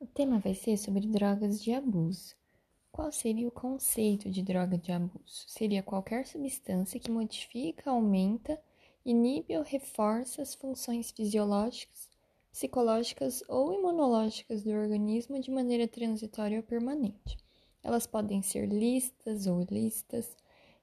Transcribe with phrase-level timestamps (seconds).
[0.00, 2.36] O tema vai ser sobre drogas de abuso.
[2.92, 5.44] Qual seria o conceito de droga de abuso?
[5.48, 8.62] Seria qualquer substância que modifica, aumenta,
[9.04, 12.08] inibe ou reforça as funções fisiológicas,
[12.52, 17.36] psicológicas ou imunológicas do organismo de maneira transitória ou permanente.
[17.82, 20.36] Elas podem ser lícitas ou ilícitas,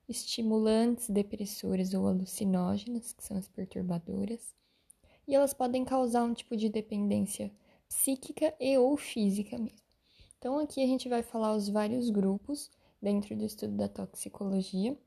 [0.10, 4.54] estimulantes, depressoras ou alucinógenas, que são as perturbadoras,
[5.26, 7.50] e elas podem causar um tipo de dependência
[7.88, 9.86] psíquica e ou física mesmo.
[10.38, 12.70] Então aqui a gente vai falar os vários grupos
[13.02, 14.98] dentro do estudo da toxicologia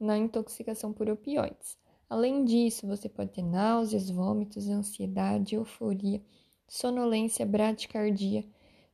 [0.00, 1.78] na intoxicação por opioides.
[2.08, 6.20] Além disso, você pode ter náuseas, vômitos, ansiedade, euforia,
[6.66, 8.44] sonolência, bradicardia,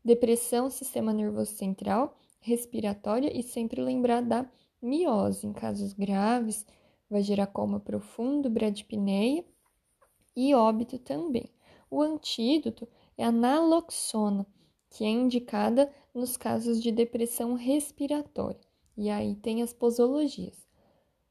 [0.05, 4.45] depressão, sistema nervoso central, respiratória e sempre lembrar da
[4.83, 5.47] miose.
[5.47, 6.66] Em casos graves,
[7.09, 9.45] vai gerar coma profundo, bradipneia
[10.34, 11.50] e óbito também.
[11.91, 14.47] O antídoto é a naloxona,
[14.91, 18.61] que é indicada nos casos de depressão respiratória.
[18.97, 20.66] E aí tem as posologias.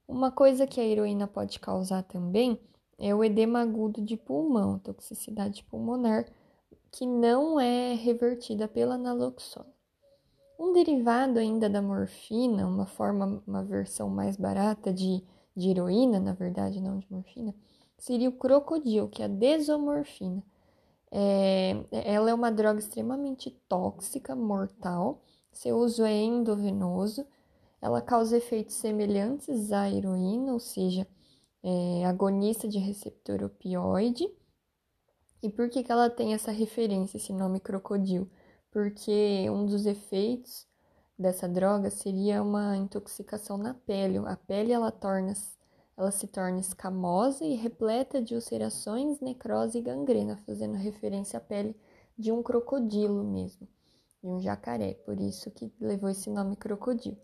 [0.08, 2.60] Uma coisa que a heroína pode causar também
[2.98, 6.26] é o edema agudo de pulmão, toxicidade pulmonar,
[6.92, 9.74] que não é revertida pela naloxona.
[10.58, 15.22] Um derivado ainda da morfina, uma forma, uma versão mais barata de,
[15.56, 17.54] de heroína, na verdade, não de morfina,
[17.98, 20.42] seria o crocodilo, que é a desomorfina.
[21.12, 25.22] É, ela é uma droga extremamente tóxica, mortal.
[25.52, 27.26] Seu uso é endovenoso.
[27.86, 31.08] Ela causa efeitos semelhantes à heroína, ou seja,
[31.64, 34.30] é, agonista de receptor opioide.
[35.44, 38.30] E por que, que ela tem essa referência, esse nome crocodilo?
[38.76, 40.68] porque um dos efeitos
[41.18, 44.18] dessa droga seria uma intoxicação na pele.
[44.18, 45.32] A pele ela torna
[45.96, 51.74] ela se torna escamosa e repleta de ulcerações, necrose e gangrena, fazendo referência à pele
[52.18, 53.66] de um crocodilo mesmo,
[54.22, 57.18] de um jacaré, por isso que levou esse nome crocodilo.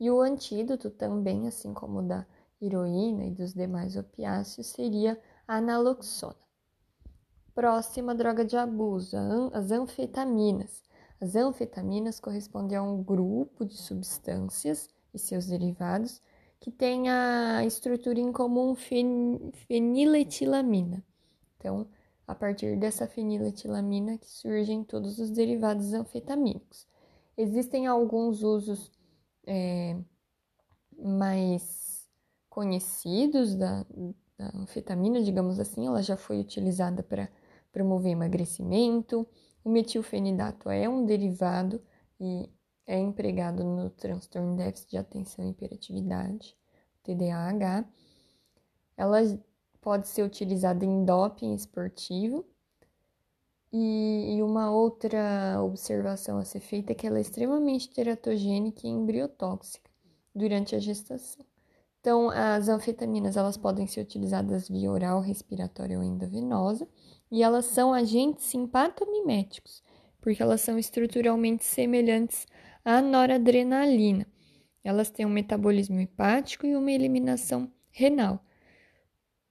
[0.00, 2.26] E o antídoto também, assim como o da
[2.60, 6.36] heroína e dos demais opiáceos, seria a naloxona.
[7.54, 9.16] Próxima droga de abuso,
[9.52, 10.82] as anfetaminas.
[11.20, 16.22] As anfetaminas correspondem a um grupo de substâncias e seus derivados
[16.60, 21.04] que tem a estrutura em comum fen feniletilamina.
[21.56, 21.88] Então,
[22.26, 26.86] a partir dessa feniletilamina que surgem todos os derivados anfetamínicos.
[27.36, 28.92] Existem alguns usos
[29.48, 29.96] é,
[30.98, 32.06] mais
[32.50, 33.84] conhecidos da,
[34.36, 37.30] da anfetamina, digamos assim, ela já foi utilizada para
[37.72, 39.26] promover emagrecimento,
[39.64, 41.82] o metilfenidato é um derivado
[42.20, 42.48] e
[42.86, 46.56] é empregado no transtorno de déficit de atenção e hiperatividade,
[47.02, 47.84] TDAH.
[48.96, 49.20] Ela
[49.80, 52.46] pode ser utilizada em doping esportivo.
[53.72, 58.90] E, e uma outra observação a ser feita é que ela é extremamente teratogênica e
[58.90, 59.90] embriotóxica
[60.34, 61.44] durante a gestação.
[62.00, 66.88] Então, as anfetaminas elas podem ser utilizadas via oral, respiratória ou endovenosa
[67.30, 69.82] e elas são agentes simpatomiméticos,
[70.20, 72.46] porque elas são estruturalmente semelhantes
[72.84, 74.26] à noradrenalina.
[74.82, 78.42] Elas têm um metabolismo hepático e uma eliminação renal.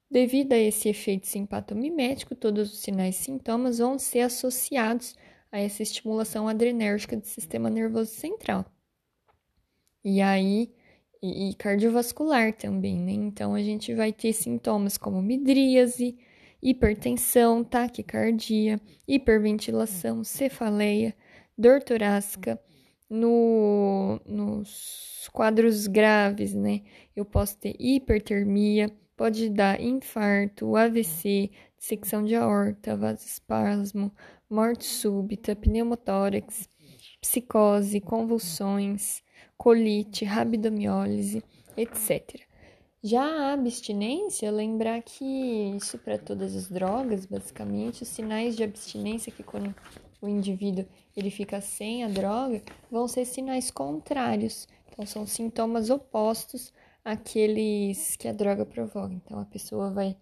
[0.09, 5.15] Devido a esse efeito simpatomimético, todos os sinais e sintomas vão ser associados
[5.51, 8.65] a essa estimulação adrenérgica do sistema nervoso central.
[10.03, 10.71] E aí,
[11.21, 13.11] e, cardiovascular também, né?
[13.11, 16.17] Então a gente vai ter sintomas como midríase,
[16.61, 21.15] hipertensão, taquicardia, hiperventilação, cefaleia,
[21.57, 22.59] dor torácica.
[23.09, 26.81] No, nos quadros graves, né?
[27.15, 34.11] Eu posso ter hipertermia, pode dar infarto, AVC, dissecção de aorta, vasospasmo,
[34.47, 36.69] morte súbita, pneumotórax,
[37.19, 39.23] psicose, convulsões,
[39.57, 41.43] colite, rabdomiólise,
[41.75, 42.41] etc.
[43.03, 45.25] Já a abstinência, lembrar que
[45.75, 49.73] isso para todas as drogas, basicamente, os sinais de abstinência que quando
[50.21, 50.85] o indivíduo
[51.15, 52.61] ele fica sem a droga,
[52.91, 54.67] vão ser sinais contrários.
[54.91, 56.73] Então são sintomas opostos
[57.07, 59.13] àqueles que a droga provoca.
[59.13, 60.15] Então a pessoa vai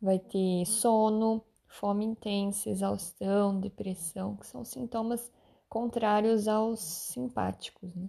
[0.00, 5.30] vai ter sono, fome intensa, exaustão, depressão, que são sintomas
[5.68, 7.94] contrários aos simpáticos.
[7.94, 8.08] Né?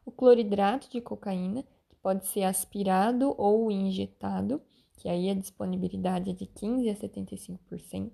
[0.05, 4.61] O cloridrato de cocaína, que pode ser aspirado ou injetado,
[4.97, 8.11] que aí a disponibilidade é de 15 a 75%.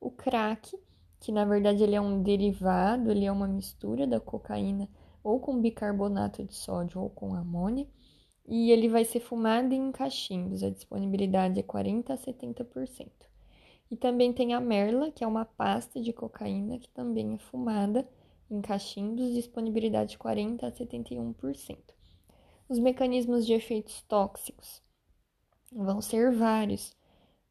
[0.00, 0.76] O crack,
[1.20, 4.88] que na verdade ele é um derivado, ele é uma mistura da cocaína
[5.22, 7.88] ou com bicarbonato de sódio ou com amônia,
[8.46, 13.08] e ele vai ser fumado em cachimbos, a disponibilidade é 40 a 70%.
[13.90, 18.06] E também tem a merla, que é uma pasta de cocaína que também é fumada
[18.54, 21.78] em cachimbos, disponibilidade 40 a 71%.
[22.68, 24.80] Os mecanismos de efeitos tóxicos
[25.72, 26.96] vão ser vários,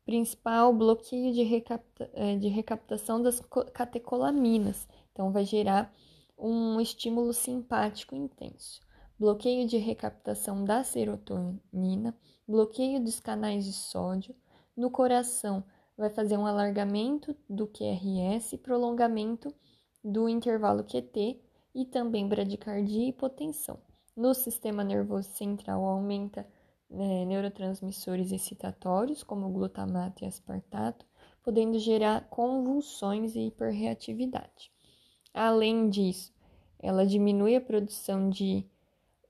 [0.06, 3.42] principal bloqueio de, recapta, eh, de recaptação das
[3.74, 4.88] catecolaminas.
[5.12, 5.94] Então, vai gerar
[6.38, 8.82] um estímulo simpático intenso.
[9.20, 12.18] Bloqueio de recaptação da serotonina,
[12.48, 14.36] bloqueio dos canais de sódio.
[14.76, 15.64] No coração,
[15.96, 19.54] vai fazer um alargamento do QRS, prolongamento
[20.04, 21.40] do intervalo QT
[21.74, 23.80] e também bradicardia e hipotensão.
[24.16, 26.48] No sistema nervoso central, aumenta
[26.92, 31.06] é, neurotransmissores excitatórios, como o glutamato e aspartato,
[31.42, 34.72] podendo gerar convulsões e hiperreatividade.
[35.34, 36.32] Além disso,
[36.80, 38.66] ela diminui a produção de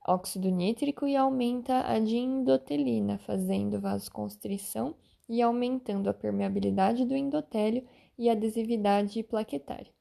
[0.05, 4.95] óxido nítrico e aumenta a de endotelina, fazendo vasoconstrição
[5.29, 9.91] e aumentando a permeabilidade do endotélio e adesividade plaquetária.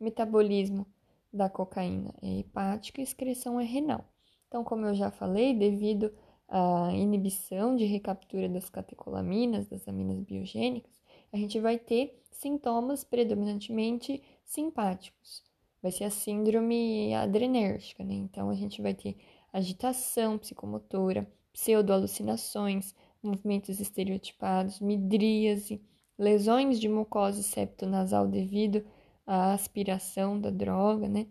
[0.00, 0.86] Metabolismo
[1.32, 4.04] da cocaína é hepático e excreção é renal.
[4.48, 6.12] Então, como eu já falei, devido
[6.48, 14.22] a inibição de recaptura das catecolaminas, das aminas biogênicas, a gente vai ter sintomas predominantemente
[14.44, 15.42] simpáticos.
[15.82, 18.14] Vai ser a síndrome adrenérgica, né?
[18.14, 19.16] Então a gente vai ter
[19.52, 25.80] agitação psicomotora, pseudoalucinações, movimentos estereotipados, midríase,
[26.18, 28.84] lesões de mucosa septonasal devido
[29.26, 31.26] à aspiração da droga, né?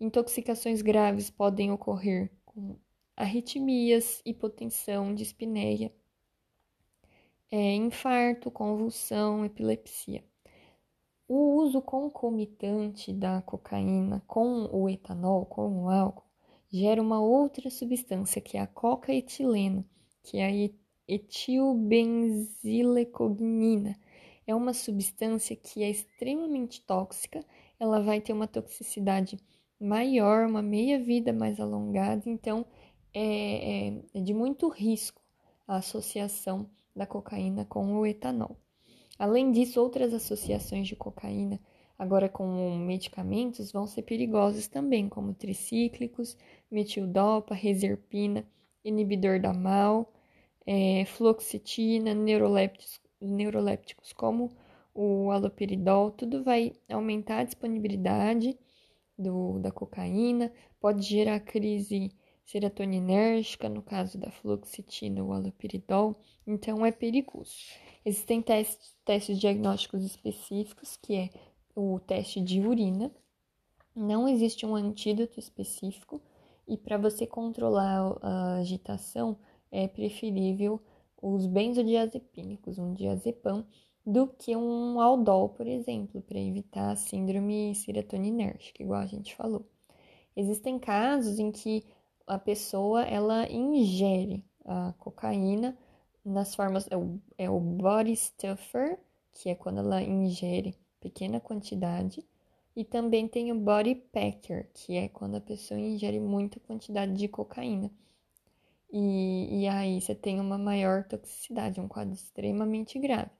[0.00, 2.76] Intoxicações graves podem ocorrer com
[3.16, 5.92] arritmias, hipotensão, dispneia,
[7.50, 10.24] é, infarto, convulsão, epilepsia.
[11.28, 16.24] O uso concomitante da cocaína com o etanol, com o álcool,
[16.72, 19.84] gera uma outra substância que é a cocaetileno,
[20.22, 20.70] que é a
[21.06, 23.98] etilbenzilecognina.
[24.46, 27.44] É uma substância que é extremamente tóxica,
[27.78, 29.38] ela vai ter uma toxicidade
[29.80, 32.66] maior, uma meia-vida mais alongada, então
[33.14, 35.20] é, é, é de muito risco
[35.66, 38.56] a associação da cocaína com o etanol.
[39.18, 41.60] Além disso, outras associações de cocaína,
[41.98, 46.36] agora com medicamentos, vão ser perigosas também, como tricíclicos,
[46.70, 48.44] metildopa, reserpina,
[48.84, 50.12] inibidor da MAL,
[50.66, 54.50] é, fluoxetina, neurolépticos, neurolépticos como
[54.94, 58.58] o aloperidol, tudo vai aumentar a disponibilidade
[59.16, 62.12] do, da cocaína, pode gerar crise
[62.44, 67.54] serotoninérgica, no caso da fluoxetina ou aloperidol, então é perigoso.
[68.04, 71.30] Existem testes, testes diagnósticos específicos, que é
[71.76, 73.12] o teste de urina.
[73.94, 76.20] Não existe um antídoto específico
[76.66, 79.38] e para você controlar a agitação
[79.70, 80.80] é preferível
[81.22, 83.64] os benzodiazepínicos, um diazepam,
[84.04, 89.66] do que um aldol, por exemplo, para evitar a síndrome serotoninérgica, igual a gente falou.
[90.34, 91.84] Existem casos em que
[92.26, 95.76] a pessoa ela ingere a cocaína
[96.24, 98.98] nas formas é o, é o body stuffer,
[99.32, 102.24] que é quando ela ingere pequena quantidade,
[102.76, 107.26] e também tem o body packer, que é quando a pessoa ingere muita quantidade de
[107.26, 107.90] cocaína.
[108.92, 113.30] E, e aí você tem uma maior toxicidade, um quadro extremamente grave.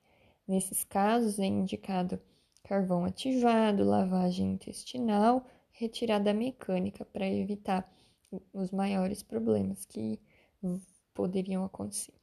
[0.47, 2.21] Nesses casos é indicado
[2.63, 7.91] carvão ativado, lavagem intestinal, retirada mecânica para evitar
[8.53, 10.21] os maiores problemas que
[11.15, 12.15] poderiam acontecer.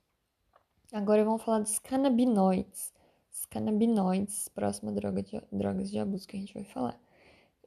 [0.92, 2.94] Agora vamos falar dos canabinoides.
[3.30, 7.00] Os canabinoides, próxima droga de, drogas de abuso que a gente vai falar.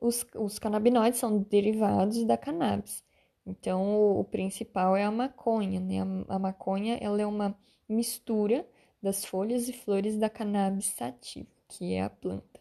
[0.00, 3.04] Os, os canabinoides são derivados da cannabis.
[3.46, 6.02] Então, o, o principal é a maconha, né?
[6.02, 7.56] A, a, maconha, ela é uma
[7.88, 8.66] mistura
[9.02, 12.60] das folhas e flores da cannabis sativa, que é a planta.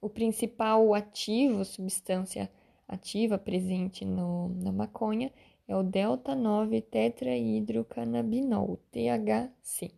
[0.00, 2.50] O principal ativo, substância
[2.86, 5.32] ativa presente no, na maconha
[5.66, 9.92] é o delta 9 tetrahidrocannabinol, THC.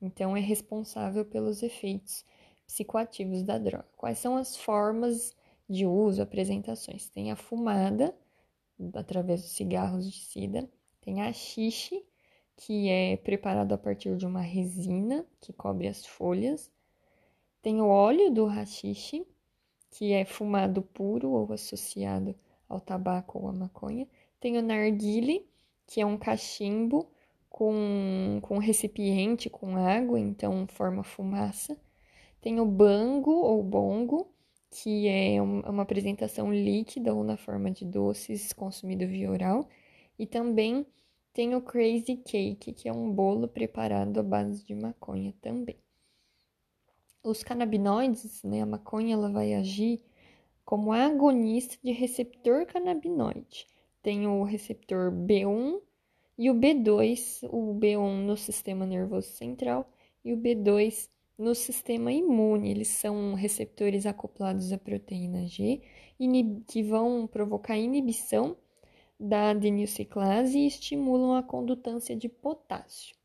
[0.00, 2.24] Então é responsável pelos efeitos
[2.66, 3.86] psicoativos da droga.
[3.96, 5.36] Quais são as formas
[5.68, 7.08] de uso, apresentações?
[7.08, 8.14] Tem a fumada
[8.94, 10.68] através dos cigarros de sida,
[11.00, 12.04] tem a xixi,
[12.56, 16.70] que é preparado a partir de uma resina que cobre as folhas.
[17.60, 19.26] Tem o óleo do rachixe,
[19.90, 22.34] que é fumado puro ou associado
[22.68, 24.08] ao tabaco ou à maconha.
[24.40, 25.46] Tem o narguile,
[25.86, 27.10] que é um cachimbo
[27.48, 31.78] com, com recipiente com água, então forma fumaça.
[32.40, 34.31] Tem o bango ou bongo,
[34.72, 39.68] que é uma apresentação líquida ou na forma de doces consumido via oral.
[40.18, 40.86] E também
[41.34, 45.76] tem o crazy cake, que é um bolo preparado à base de maconha também.
[47.22, 50.02] Os canabinoides, né, a maconha, ela vai agir
[50.64, 53.66] como agonista de receptor canabinoide.
[54.02, 55.80] Tem o receptor B1
[56.38, 59.86] e o B2, o B1 no sistema nervoso central
[60.24, 62.70] e o B2 no sistema imune.
[62.70, 65.80] Eles são receptores acoplados à proteína G
[66.66, 68.56] que vão provocar inibição
[69.18, 73.16] da adenilciclase e estimulam a condutância de potássio.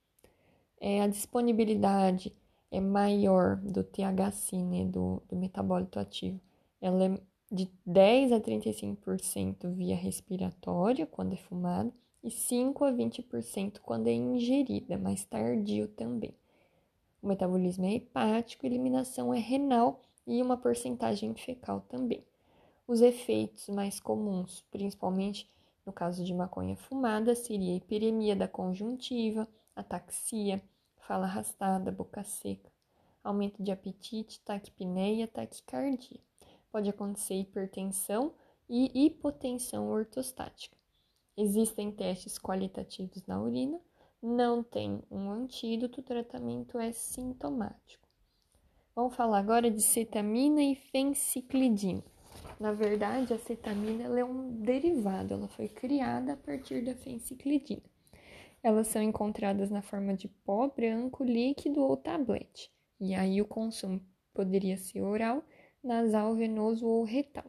[0.80, 2.36] É, a disponibilidade
[2.72, 6.40] é maior do THC, né, do, do metabólito ativo.
[6.82, 7.22] Ela é
[7.52, 14.14] de 10 a 35% via respiratória, quando é fumado, e 5 a 20% quando é
[14.14, 16.36] ingerida, mais tardio também.
[17.22, 22.24] O metabolismo é hepático, eliminação é renal e uma porcentagem fecal também.
[22.88, 25.50] Os efeitos mais comuns, principalmente
[25.86, 30.62] no caso de maconha fumada, seria a hiperemia da conjuntiva, ataxia,
[30.98, 32.70] fala arrastada, boca seca,
[33.24, 36.20] aumento de apetite, taquipneia, taquicardia.
[36.72, 38.34] Pode acontecer hipertensão
[38.70, 40.76] e hipotensão ortostática.
[41.38, 43.80] Existem testes qualitativos na urina,
[44.22, 48.08] não tem um antídoto, o tratamento é sintomático.
[48.96, 52.04] Vamos falar agora de cetamina e fenciclidina.
[52.60, 57.84] Na verdade, a cetamina é um derivado, ela foi criada a partir da fenciclidina.
[58.64, 62.72] Elas são encontradas na forma de pó branco, líquido ou tablete.
[63.00, 64.02] E aí o consumo
[64.34, 65.44] poderia ser oral,
[65.84, 67.46] nasal, venoso ou retal.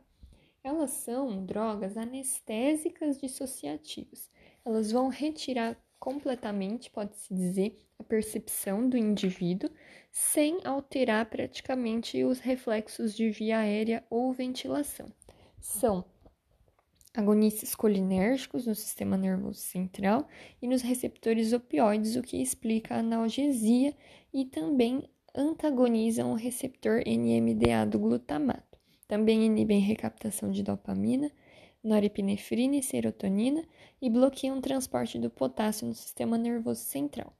[0.63, 4.31] Elas são drogas anestésicas dissociativas.
[4.65, 9.71] Elas vão retirar completamente, pode-se dizer, a percepção do indivíduo,
[10.11, 15.07] sem alterar praticamente os reflexos de via aérea ou ventilação.
[15.61, 16.05] São
[17.15, 20.29] agonistas colinérgicos no sistema nervoso central
[20.63, 23.95] e nos receptores opioides, o que explica a analgesia
[24.33, 25.03] e também
[25.35, 28.79] antagonizam o receptor NMDA do glutamato.
[29.07, 31.31] Também inibem recaptação de dopamina,
[31.83, 33.65] norepinefrina e serotonina
[34.01, 37.33] e bloqueiam o transporte do potássio no sistema nervoso central.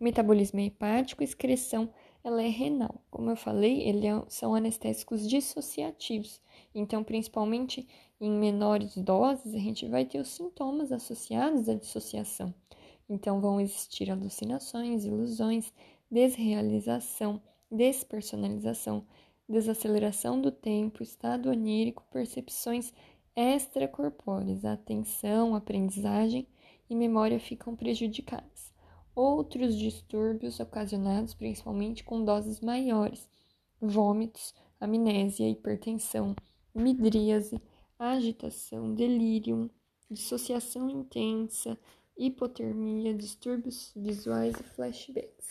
[0.00, 1.90] Metabolismo é hepático, excreção
[2.24, 3.02] ela é renal.
[3.10, 6.40] Como eu falei, eles é, são anestésicos dissociativos.
[6.74, 7.86] Então, principalmente
[8.18, 12.54] em menores doses, a gente vai ter os sintomas associados à dissociação,
[13.08, 15.70] Então vão existir alucinações, ilusões,
[16.10, 19.06] desrealização, despersonalização,
[19.46, 22.94] desaceleração do tempo, estado onírico, percepções
[23.36, 26.46] extracorpóreas, atenção, aprendizagem
[26.88, 28.72] e memória ficam prejudicadas.
[29.14, 33.28] Outros distúrbios ocasionados principalmente com doses maiores,
[33.80, 36.34] vômitos, amnésia, hipertensão,
[36.74, 37.60] midríase,
[37.98, 39.70] agitação, delírio,
[40.10, 41.78] dissociação intensa,
[42.16, 45.48] hipotermia, distúrbios visuais e flashbacks.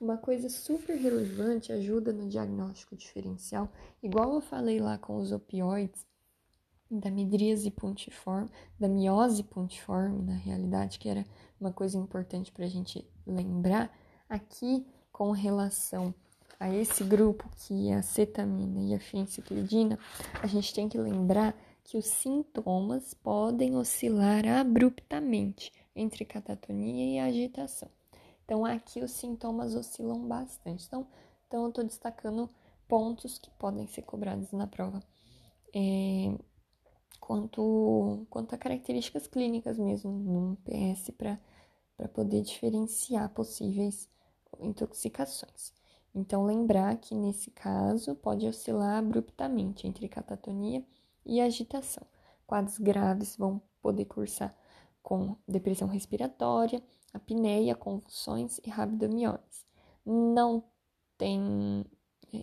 [0.00, 3.68] Uma coisa super relevante ajuda no diagnóstico diferencial,
[4.00, 6.06] igual eu falei lá com os opioides,
[6.90, 11.24] da midríase pontiforme, da miose pontiforme, na realidade, que era
[11.60, 13.90] uma coisa importante para a gente lembrar,
[14.28, 16.14] aqui com relação
[16.58, 19.98] a esse grupo que é a cetamina e a fenciclidina,
[20.42, 21.54] a gente tem que lembrar
[21.84, 27.88] que os sintomas podem oscilar abruptamente entre catatonia e agitação.
[28.44, 30.86] Então, aqui os sintomas oscilam bastante.
[30.86, 31.06] Então,
[31.46, 32.48] então eu estou destacando
[32.86, 35.02] pontos que podem ser cobrados na prova.
[35.74, 36.34] É,
[37.28, 44.08] quanto, quanto a características clínicas mesmo, no PS, para poder diferenciar possíveis
[44.58, 45.74] intoxicações.
[46.14, 50.82] Então, lembrar que nesse caso pode oscilar abruptamente entre catatonia
[51.26, 52.06] e agitação.
[52.46, 54.56] Quadros graves vão poder cursar
[55.02, 56.82] com depressão respiratória,
[57.12, 59.66] apneia, convulsões e rabdomiólise.
[60.02, 60.64] Não
[61.18, 61.84] tem,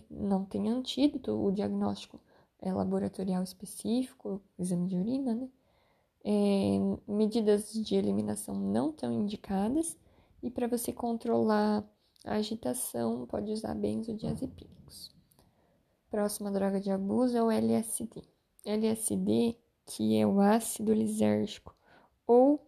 [0.08, 2.20] não tem antídoto, o diagnóstico
[2.60, 5.48] é laboratorial específico, exame de urina, né?
[6.24, 9.96] É, medidas de eliminação não estão indicadas
[10.42, 11.84] e para você controlar
[12.24, 15.14] a agitação pode usar benzodiazepínicos.
[16.10, 18.22] Próxima droga de abuso é o LSD.
[18.64, 21.76] LSD, que é o ácido lisérgico
[22.26, 22.66] ou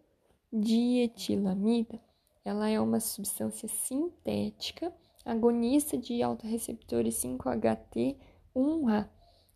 [0.51, 1.99] dietilamida,
[2.45, 4.93] ela é uma substância sintética
[5.25, 9.09] agonista de autorreceptores 5-HT1A.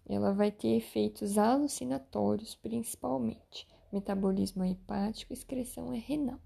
[0.08, 3.68] Ela vai ter efeitos alucinatórios, principalmente.
[3.92, 6.40] Metabolismo hepático e excreção renal.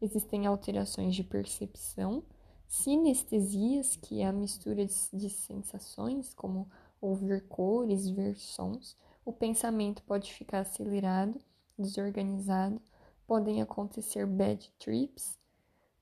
[0.00, 2.22] Existem alterações de percepção,
[2.68, 6.68] sinestesias, que é a mistura de, de sensações, como
[7.00, 11.40] ouvir cores, ver sons, o pensamento pode ficar acelerado,
[11.78, 12.80] desorganizado,
[13.26, 15.38] podem acontecer bad trips,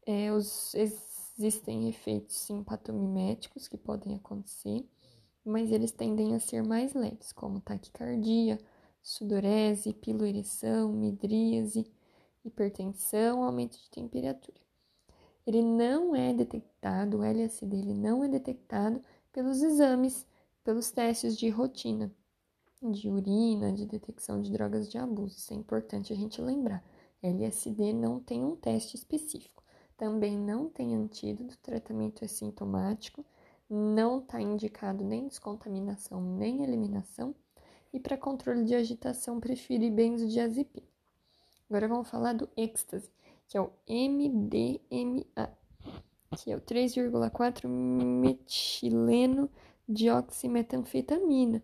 [0.07, 4.87] é, os, existem efeitos simpatomiméticos que podem acontecer,
[5.45, 8.59] mas eles tendem a ser mais leves, como taquicardia,
[9.03, 11.87] sudorese, piloereção, midríase,
[12.45, 14.59] hipertensão, aumento de temperatura.
[15.47, 19.01] Ele não é detectado, o LSD ele não é detectado
[19.33, 20.27] pelos exames,
[20.65, 22.11] pelos testes de rotina
[22.93, 25.37] de urina, de detecção de drogas de abuso.
[25.37, 26.85] Isso é importante a gente lembrar.
[27.23, 29.63] LSD não tem um teste específico.
[29.97, 33.25] Também não tem antídoto, tratamento é sintomático,
[33.69, 37.35] não está indicado nem descontaminação nem eliminação.
[37.93, 40.87] E para controle de agitação, prefere benzodiazepina.
[41.71, 43.11] Agora vamos falar do êxtase,
[43.47, 45.57] que é o MDMA,
[46.37, 49.49] que é o 3,4 metileno
[49.89, 51.63] dioximetanfetamina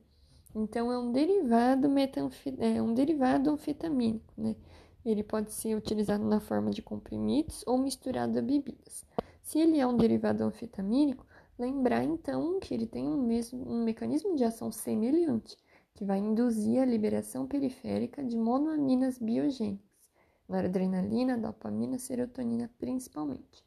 [0.54, 2.54] então, é um derivado, metanfe...
[2.58, 4.56] é um derivado anfetamínico, né?
[5.04, 9.04] Ele pode ser utilizado na forma de comprimidos ou misturado a bebidas.
[9.42, 11.24] Se ele é um derivado anfetamínico,
[11.60, 15.56] lembrar então que ele tem um, mesmo, um mecanismo de ação semelhante,
[15.94, 20.10] que vai induzir a liberação periférica de monoaminas biogênicas,
[20.48, 23.64] noradrenalina, dopamina, serotonina principalmente.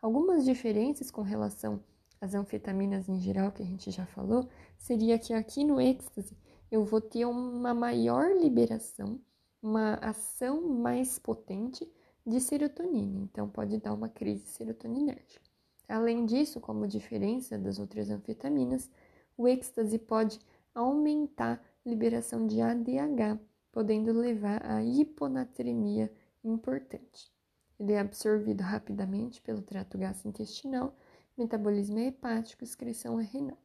[0.00, 1.82] Algumas diferenças com relação
[2.22, 6.38] as anfetaminas em geral, que a gente já falou, seria que aqui no êxtase
[6.70, 9.20] eu vou ter uma maior liberação,
[9.60, 11.84] uma ação mais potente
[12.24, 15.51] de serotonina, então pode dar uma crise serotoninérgica.
[15.92, 18.90] Além disso, como diferença das outras anfetaminas,
[19.36, 20.40] o êxtase pode
[20.74, 23.38] aumentar a liberação de ADH,
[23.70, 26.10] podendo levar à hiponatremia
[26.42, 27.30] importante.
[27.78, 30.96] Ele é absorvido rapidamente pelo trato gastrointestinal
[31.36, 33.58] metabolismo hepático, excreção renal.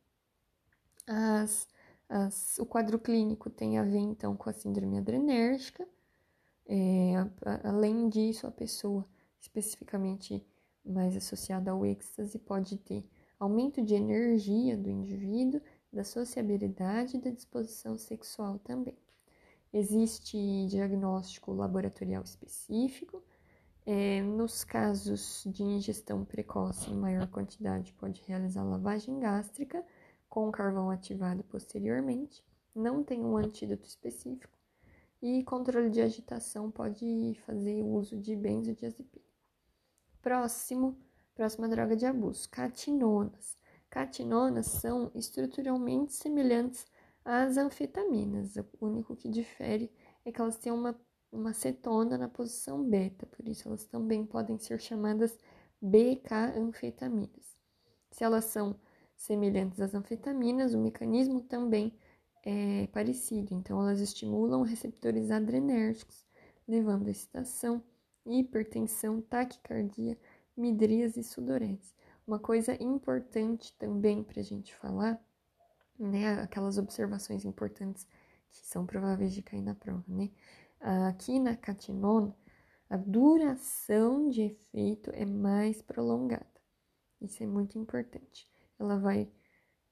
[1.07, 1.65] As,
[2.09, 5.87] as, o quadro clínico tem a ver então com a síndrome adrenérgica.
[6.65, 7.13] É,
[7.63, 9.07] além disso, a pessoa
[9.39, 10.45] especificamente
[10.87, 13.05] mais associada ao êxtase pode ter
[13.39, 18.97] aumento de energia do indivíduo, da sociabilidade e da disposição sexual também.
[19.71, 23.23] Existe diagnóstico laboratorial específico
[23.89, 29.81] é, nos casos de ingestão precoce em maior quantidade, pode realizar lavagem gástrica
[30.27, 32.43] com carvão ativado posteriormente.
[32.75, 34.51] Não tem um antídoto específico.
[35.21, 39.26] E controle de agitação pode fazer uso de benzodiazepínicos.
[40.27, 40.97] Próximo,
[41.33, 43.55] próxima droga de abuso, catinonas.
[43.89, 46.85] Catinonas são estruturalmente semelhantes
[47.23, 48.57] às anfetaminas.
[48.57, 49.89] O único que difere
[50.25, 50.99] é que elas têm uma,
[51.31, 55.39] uma cetona na posição beta, por isso elas também podem ser chamadas
[55.81, 57.57] BK-anfetaminas.
[58.11, 58.75] Se elas são
[59.15, 61.97] semelhantes às anfetaminas, o mecanismo também
[62.43, 63.55] é parecido.
[63.55, 66.25] Então, elas estimulam receptores adrenérgicos,
[66.67, 67.81] levando a excitação,
[68.27, 70.17] hipertensão, taquicardia,
[70.55, 71.95] midrias e sudorese.
[72.25, 75.19] Uma coisa importante também para a gente falar,
[75.97, 78.07] né, aquelas observações importantes
[78.51, 80.31] que são prováveis de cair na prova, né?
[80.79, 82.35] Aqui na catinona,
[82.89, 86.45] a duração de efeito é mais prolongada.
[87.21, 88.47] Isso é muito importante.
[88.79, 89.29] Ela vai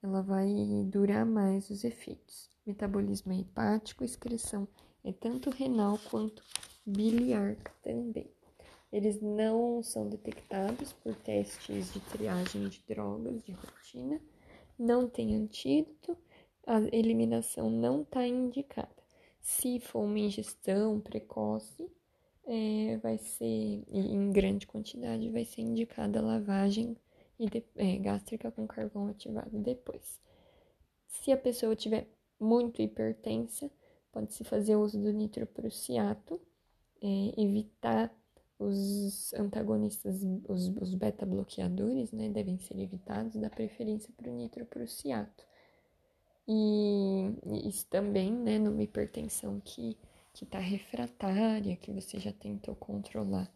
[0.01, 0.53] ela vai
[0.85, 2.51] durar mais os efeitos.
[2.65, 4.67] Metabolismo é hepático, excreção
[5.03, 6.43] é tanto renal quanto
[6.85, 8.29] biliar também.
[8.91, 14.21] Eles não são detectados por testes de triagem de drogas de rotina,
[14.77, 16.17] não tem antídoto,
[16.65, 18.89] a eliminação não está indicada.
[19.41, 21.89] Se for uma ingestão precoce,
[22.45, 26.95] é, vai ser, em grande quantidade, vai ser indicada lavagem
[27.39, 30.19] e de, é, gástrica com carvão ativado depois.
[31.07, 32.07] Se a pessoa tiver
[32.39, 33.69] muito hipertensa,
[34.11, 36.39] pode-se fazer uso do nitroprussiato,
[37.05, 38.11] é, evitar
[38.57, 45.45] os antagonistas, os, os beta-bloqueadores, né, devem ser evitados, dá preferência para o nitroprussiato.
[46.47, 47.31] E
[47.67, 49.97] isso também, né, numa hipertensão que
[50.35, 53.49] que está refratária, que você já tentou controlar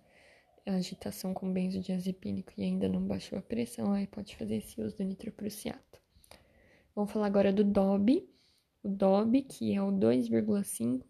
[0.65, 4.95] a agitação com benzodiazepínico e ainda não baixou a pressão, aí pode fazer esse uso
[4.95, 5.99] do nitroprussiato.
[6.95, 8.25] Vamos falar agora do DOB.
[8.81, 11.03] O DOB, que é o 2,5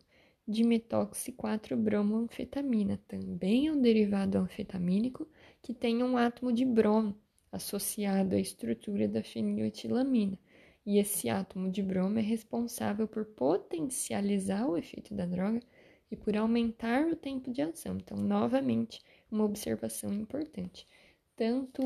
[0.49, 5.27] dimetoxi 4 bromoanfetamina, também é um derivado anfetamínico
[5.61, 7.15] que tem um átomo de bromo
[7.51, 10.37] associado à estrutura da feniletilamina.
[10.85, 15.61] E esse átomo de bromo é responsável por potencializar o efeito da droga
[16.09, 17.97] e por aumentar o tempo de ação.
[17.97, 20.87] Então, novamente, uma observação importante.
[21.35, 21.83] Tanto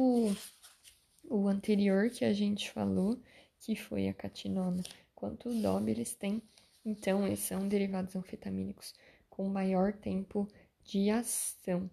[1.26, 3.20] o anterior que a gente falou,
[3.60, 4.82] que foi a catinona,
[5.14, 6.42] quanto o DOB, eles têm,
[6.86, 8.94] então, esses são derivados anfetamínicos
[9.30, 10.48] com maior tempo
[10.84, 11.90] de ação.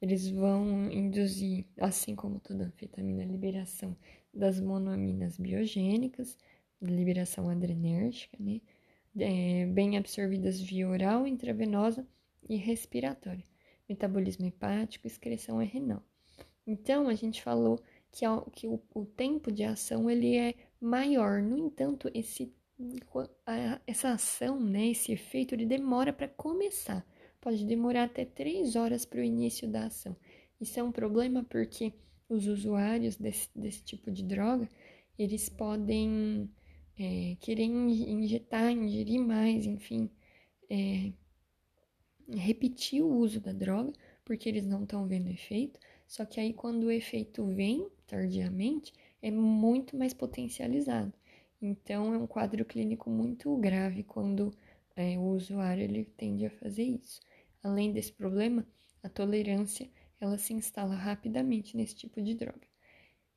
[0.00, 3.96] Eles vão induzir, assim como toda anfetamina, a liberação
[4.34, 6.36] das monoaminas biogênicas,
[6.80, 8.60] liberação adrenérgica, né?
[9.18, 12.06] É, bem absorvidas via oral, intravenosa
[12.48, 13.44] e respiratória
[13.92, 16.02] metabolismo hepático, excreção é renal.
[16.66, 17.78] Então, a gente falou
[18.10, 21.42] que, que o, o, tempo de ação ele é maior.
[21.42, 22.54] No entanto, esse,
[23.86, 27.06] essa ação, né, esse efeito, ele demora para começar.
[27.40, 30.16] Pode demorar até três horas para o início da ação.
[30.60, 31.92] Isso é um problema porque
[32.28, 34.68] os usuários desse, desse tipo de droga,
[35.18, 36.48] eles podem
[36.98, 40.08] é, querer injetar, ingerir mais, enfim,
[40.70, 41.12] é,
[42.28, 43.92] repetir o uso da droga,
[44.24, 45.78] porque eles não estão vendo efeito.
[46.06, 51.12] Só que aí, quando o efeito vem tardiamente, é muito mais potencializado.
[51.62, 54.52] Então, é um quadro clínico muito grave quando
[54.96, 57.20] é, o usuário ele tende a fazer isso.
[57.62, 58.66] Além desse problema,
[59.02, 59.88] a tolerância
[60.20, 62.66] ela se instala rapidamente nesse tipo de droga.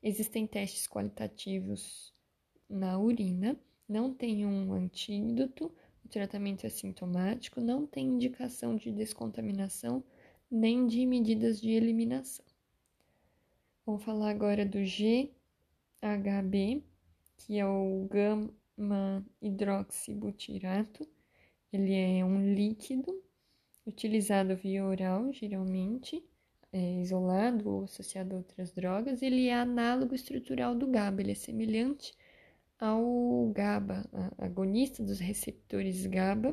[0.02, 2.12] Existem testes qualitativos
[2.68, 3.58] na urina,
[3.88, 5.72] não tem um antídoto,
[6.04, 10.04] o tratamento é sintomático, não tem indicação de descontaminação
[10.50, 12.44] nem de medidas de eliminação.
[13.84, 15.32] Vamos falar agora do GHB,
[17.36, 21.06] que é o gama hidroxibutirato.
[21.72, 23.22] Ele é um líquido
[23.86, 26.22] utilizado via oral, geralmente,
[26.72, 29.22] é isolado ou associado a outras drogas.
[29.22, 32.12] Ele é análogo estrutural do GABA, ele é semelhante
[32.78, 34.04] ao GABA,
[34.38, 36.50] agonista dos receptores GABA,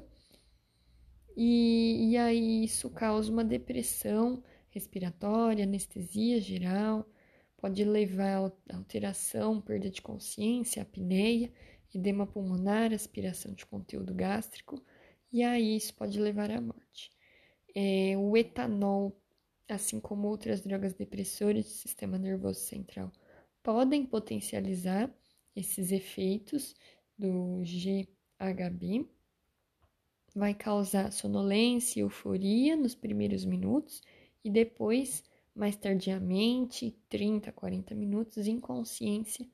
[1.36, 7.08] e, e aí isso causa uma depressão respiratória, anestesia geral,
[7.64, 11.50] pode levar a alteração, perda de consciência, apneia,
[11.96, 14.84] edema pulmonar, aspiração de conteúdo gástrico,
[15.32, 17.10] e aí isso pode levar à morte.
[17.74, 19.18] É, o etanol,
[19.70, 23.10] assim como outras drogas depressoras do sistema nervoso central,
[23.64, 25.10] podem potencializar
[25.56, 26.76] esses efeitos
[27.18, 29.08] do GHB.
[30.36, 34.02] Vai causar sonolência e euforia nos primeiros minutos
[34.44, 35.24] e depois,
[35.56, 39.48] mais tardiamente, 30, 40 minutos, inconsciência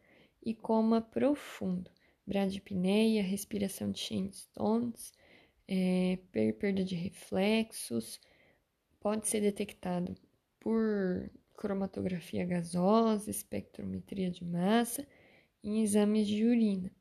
[0.44, 1.92] e coma profundo.
[2.26, 5.12] Bradipneia, respiração de Stones,
[5.68, 6.20] é,
[6.60, 8.20] perda de reflexos,
[9.00, 10.16] pode ser detectado
[10.60, 15.08] por cromatografia gasosa, espectrometria de massa
[15.64, 16.92] e exames de urina.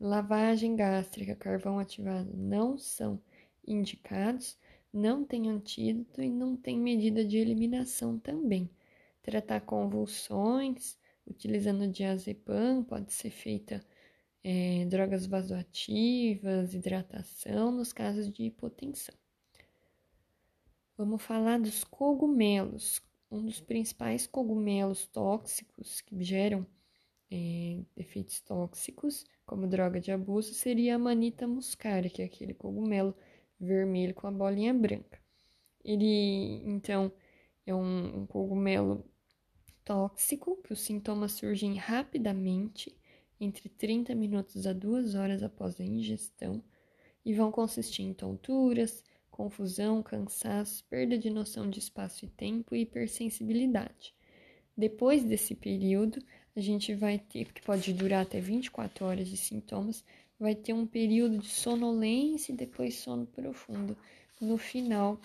[0.00, 3.22] Lavagem gástrica, carvão ativado não são
[3.66, 4.58] indicados,
[4.92, 8.68] não tem antídoto e não tem medida de eliminação também.
[9.22, 13.84] Tratar convulsões utilizando diazepam pode ser feita
[14.42, 19.14] é, drogas vasoativas, hidratação nos casos de hipotensão.
[20.96, 23.00] Vamos falar dos cogumelos.
[23.30, 26.66] Um dos principais cogumelos tóxicos que geram
[27.30, 33.14] é, efeitos tóxicos, como droga de abuso, seria a manita muscaria, que é aquele cogumelo
[33.60, 35.20] vermelho com a bolinha branca.
[35.84, 37.12] Ele, então,
[37.66, 39.04] é um, um cogumelo
[39.84, 42.96] tóxico, que os sintomas surgem rapidamente,
[43.40, 46.62] entre 30 minutos a 2 horas após a ingestão,
[47.24, 52.82] e vão consistir em tonturas, confusão, cansaço, perda de noção de espaço e tempo e
[52.82, 54.14] hipersensibilidade.
[54.76, 56.22] Depois desse período,
[56.54, 60.04] a gente vai ter, que pode durar até 24 horas de sintomas,
[60.40, 63.94] vai ter um período de sonolência e depois sono profundo
[64.40, 65.20] no final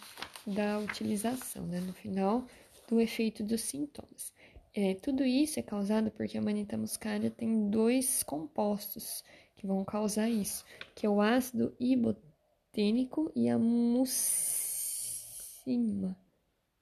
[0.45, 1.79] da utilização, né?
[1.79, 2.45] no final
[2.89, 4.33] do efeito dos sintomas.
[4.73, 9.23] É, tudo isso é causado porque a manita muscaria tem dois compostos
[9.55, 14.53] que vão causar isso, que é o ácido ibotênico e a mucima.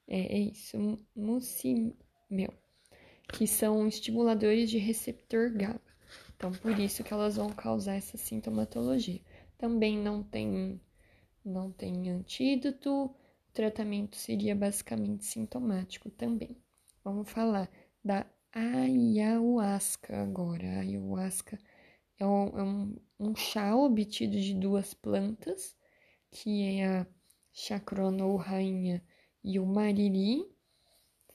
[0.08, 2.52] É, é isso, mucimel,
[3.32, 5.93] que são estimuladores de receptor GABA.
[6.44, 9.22] Então, por isso que elas vão causar essa sintomatologia.
[9.58, 10.78] Também não tem,
[11.46, 13.16] não tem antídoto, o
[13.54, 16.62] tratamento seria basicamente sintomático também.
[17.02, 17.72] Vamos falar
[18.04, 20.68] da ayahuasca agora.
[20.68, 21.58] A ayahuasca
[22.20, 25.78] é um, é um, um chá obtido de duas plantas,
[26.30, 27.08] que é a
[27.54, 29.02] chacrona ou rainha
[29.42, 30.46] e o mariri.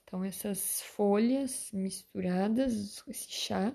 [0.03, 3.75] Então, essas folhas misturadas, esse chá,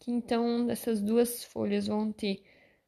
[0.00, 2.42] que então essas duas folhas vão ter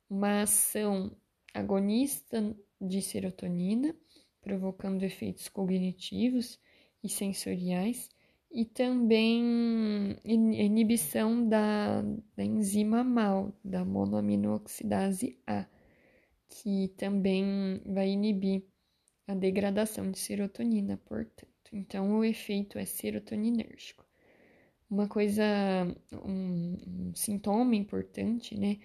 [0.09, 1.15] uma ação
[1.55, 3.95] agonista de serotonina,
[4.41, 6.59] provocando efeitos cognitivos
[7.05, 8.09] e sensoriais,
[8.51, 12.03] e também inibição da,
[12.37, 15.67] da enzima MAL, da monoaminoxidase A,
[16.49, 18.65] que também vai inibir
[19.27, 21.53] a degradação de serotonina, portanto.
[21.73, 24.05] Então, o efeito é serotoninérgico.
[24.93, 25.43] Uma coisa,
[26.23, 28.79] um, um sintoma importante, né,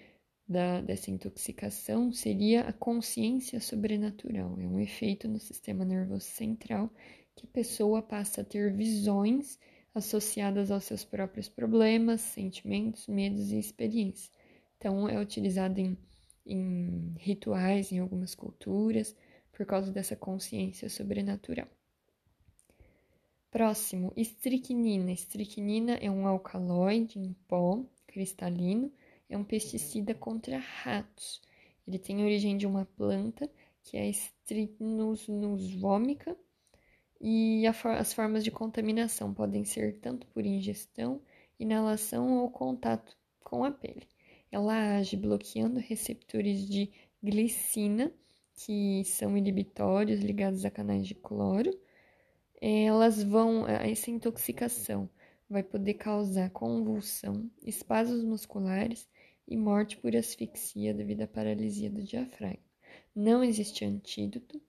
[0.48, 4.56] da, dessa intoxicação seria a consciência sobrenatural.
[4.58, 6.90] É um efeito no sistema nervoso central
[7.36, 9.58] que a pessoa passa a ter visões
[9.94, 14.32] associadas aos seus próprios problemas, sentimentos, medos e experiências.
[14.78, 15.94] Então, é utilizado em,
[16.46, 19.14] em rituais, em algumas culturas,
[19.52, 21.68] por causa dessa consciência sobrenatural.
[23.50, 25.10] Próximo, estricnina.
[25.10, 28.92] Estricnina é um alcaloide em pó cristalino,
[29.28, 31.40] é um pesticida contra ratos.
[31.86, 33.50] Ele tem origem de uma planta
[33.82, 35.26] que é Strychnus
[35.76, 36.36] vomica
[37.20, 41.20] e as formas de contaminação podem ser tanto por ingestão,
[41.58, 44.06] inalação ou contato com a pele.
[44.52, 46.90] Ela age bloqueando receptores de
[47.22, 48.12] glicina,
[48.54, 51.70] que são inibitórios ligados a canais de cloro,
[52.60, 55.08] elas vão, essa intoxicação
[55.48, 59.08] vai poder causar convulsão, espasmos musculares
[59.46, 62.62] e morte por asfixia devido à paralisia do diafragma.
[63.14, 64.60] Não existe antídoto.